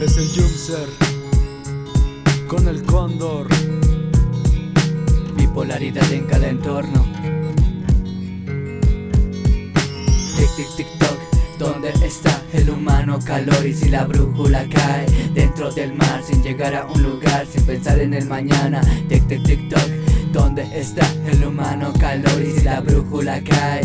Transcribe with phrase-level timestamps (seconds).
[0.00, 0.88] es el Jumser
[2.48, 3.46] con el cóndor.
[5.36, 7.04] Bipolaridad en cada entorno.
[10.36, 11.18] Tic tic tic toc,
[11.58, 13.66] ¿dónde está el humano calor?
[13.66, 17.98] Y si la brújula cae dentro del mar sin llegar a un lugar, sin pensar
[17.98, 18.80] en el mañana.
[19.08, 19.90] Tic tic tic toc.
[20.32, 23.83] ¿Dónde está el humano calor y si la brújula cae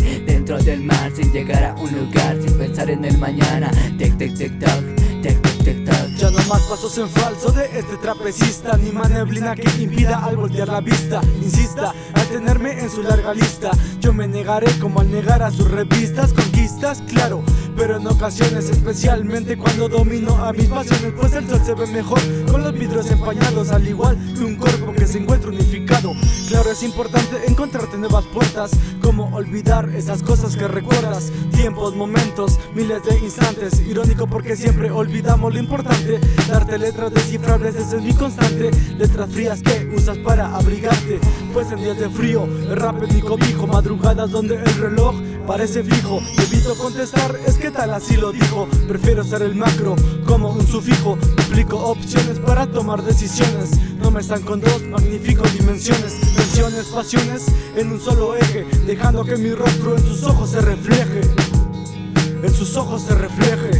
[3.19, 3.69] mañana.
[3.97, 4.83] Tic tic tic toc,
[5.21, 5.99] tic tic tic toc.
[6.19, 10.35] Ya no más pasos en falso de este trapecista Ni más neblina que impida al
[10.35, 15.09] voltear la vista Insista al tenerme en su larga lista Yo me negaré como al
[15.09, 17.41] negar a sus revistas Conquistas, claro,
[17.79, 22.19] pero en ocasiones Especialmente cuando domino a mis pasiones Pues el sol se ve mejor
[22.51, 26.11] con los vidrios empañados Al igual que un cuerpo que se encuentra unificado.
[26.49, 28.71] Claro, es importante encontrarte nuevas puertas
[29.01, 31.31] Como olvidar esas cosas que recuerdas.
[31.51, 36.19] Tiempos, momentos, miles de instantes Irónico porque siempre olvidamos lo importante.
[36.49, 38.71] Darte letras descifrables, ese es mi constante.
[38.97, 41.19] Letras frías que usas para abrigarte
[41.53, 45.15] Pues en días de frío, el rap es mi cobijo Madrugadas donde el reloj
[45.49, 48.67] parece fijo Evito contestar, es que tal así lo dijo.
[48.87, 49.95] Prefiero ser el macro
[50.27, 51.17] como un sufijo.
[51.37, 53.71] Duplico opciones para tomar decisiones.
[53.97, 59.35] No me están con dos, magnifico dimensiones Tensiones, pasiones en un solo eje Dejando que
[59.35, 61.21] mi rostro en sus ojos se refleje.
[62.43, 63.71] En sus ojos se refleje.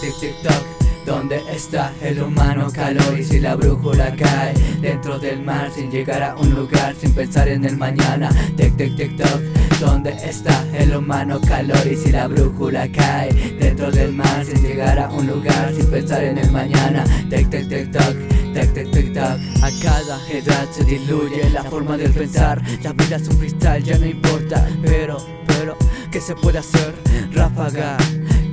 [0.00, 3.18] Tic tic tic ¿dónde está el humano calor?
[3.18, 7.48] Y si la brújula cae dentro del mar sin llegar a un lugar, sin pensar
[7.48, 8.30] en el mañana.
[8.56, 9.40] Tic tic tic toc,
[9.80, 11.86] ¿dónde está el humano calor?
[11.90, 16.24] Y si la brújula cae dentro del mar sin llegar a un lugar, sin pensar
[16.24, 17.04] en el mañana.
[17.28, 18.16] Tic tic tic toc.
[18.52, 19.38] Tic, tic, tic, toc.
[19.62, 22.60] A cada edad se diluye la forma del pensar.
[22.82, 24.68] La vida es un cristal, ya no importa.
[24.82, 25.16] Pero,
[25.46, 25.74] pero,
[26.10, 26.94] ¿qué se puede hacer?
[27.32, 27.96] Ráfaga.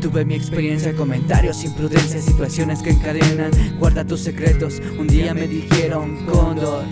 [0.01, 3.51] Tuve mi experiencia, comentarios, imprudencias, situaciones que encadenan.
[3.79, 4.81] Guarda tus secretos.
[4.97, 6.85] Un día me dijeron, Cóndor.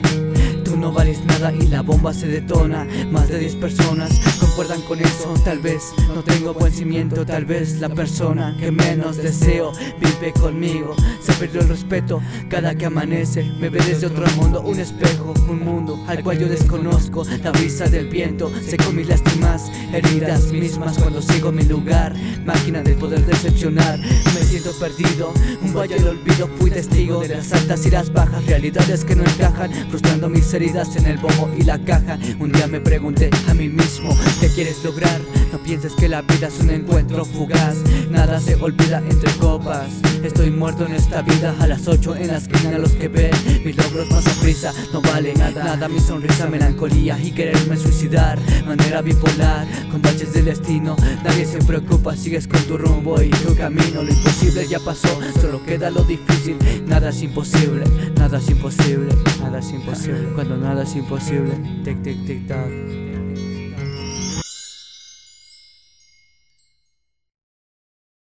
[0.66, 2.86] Tú no vales nada y la bomba se detona.
[3.10, 4.20] Más de 10 personas
[4.58, 5.36] concuerdan con eso.
[5.46, 10.96] Tal vez no tengo buen cimiento, tal vez la persona que menos deseo vive conmigo.
[11.22, 13.44] Se perdió el respeto cada que amanece.
[13.60, 17.24] Me ve desde otro mundo, un espejo, un mundo al cual yo desconozco.
[17.44, 22.16] La brisa del viento seco mis lástimas, heridas mismas cuando sigo mi lugar.
[22.44, 25.34] Máquina del poder decepcionar, me siento perdido.
[25.62, 29.24] Un valle del olvido, fui testigo de las altas y las bajas, realidades que no
[29.24, 32.18] encajan, frustrando mis heridas en el bombo y la caja.
[32.40, 35.22] Un día me pregunté a mí mismo, ¿qué quieres lograr?
[35.52, 37.78] No pienses que la vida es un encuentro fugaz,
[38.10, 39.88] nada se olvida entre copas.
[40.24, 43.32] Estoy muerto en esta vida, a las 8 en la esquina los que ven.
[43.64, 49.02] Mis logros a prisa, no vale nada, nada mi sonrisa, melancolía y quererme suicidar, manera
[49.02, 54.04] bipolar, con baches del destino, nadie se preocupa, sigues con tu rumbo y tu camino,
[54.04, 57.86] lo imposible ya pasó, solo queda lo difícil, nada es imposible,
[58.18, 61.54] nada es imposible, nada es imposible, cuando nada es imposible,
[61.84, 62.77] tic tic tic tac.